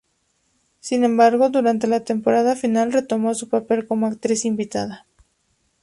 Sin 0.79 1.03
embargo, 1.03 1.49
durante 1.51 1.85
la 1.85 1.99
temporada 2.03 2.55
final, 2.55 2.91
retomó 2.91 3.35
su 3.35 3.49
papel 3.49 3.85
como 3.85 4.07
actriz 4.07 4.45
invitada. 4.45 5.05